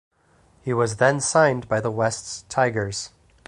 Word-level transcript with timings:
He 0.63 0.73
was 0.73 0.95
then 0.95 1.19
signed 1.21 1.69
by 1.69 1.79
the 1.79 1.91
Wests 1.91 2.43
Tigers. 2.49 3.11